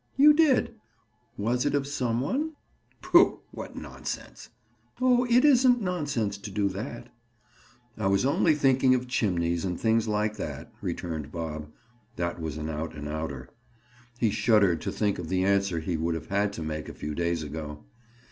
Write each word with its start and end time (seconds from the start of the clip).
"You 0.17 0.33
did. 0.33 0.73
Was 1.37 1.63
it 1.63 1.75
of 1.75 1.85
some 1.85 2.21
one?" 2.21 2.53
"Pooh! 3.03 3.41
What 3.51 3.75
nonsense!" 3.75 4.49
"Oh, 4.99 5.25
it 5.27 5.45
isn't 5.45 5.79
nonsense 5.79 6.39
to 6.39 6.49
do 6.49 6.69
that." 6.69 7.09
"I 7.99 8.07
was 8.07 8.25
only 8.25 8.55
thinking 8.55 8.95
of 8.95 9.07
chimneys 9.07 9.63
and 9.63 9.79
things 9.79 10.07
like 10.07 10.37
that," 10.37 10.73
returned 10.81 11.31
Bob. 11.31 11.71
That 12.15 12.41
was 12.41 12.57
an 12.57 12.67
out 12.67 12.95
and 12.95 13.07
outer. 13.07 13.51
He 14.17 14.31
shuddered 14.31 14.81
to 14.81 14.91
think 14.91 15.19
of 15.19 15.29
the 15.29 15.43
answer 15.43 15.79
he 15.81 15.97
would 15.97 16.15
have 16.15 16.29
had 16.29 16.51
to 16.53 16.63
make 16.63 16.89
a 16.89 16.95
few 16.95 17.13
days 17.13 17.43
ago. 17.43 17.83